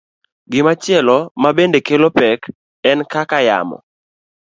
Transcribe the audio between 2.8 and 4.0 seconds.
en kaka yamo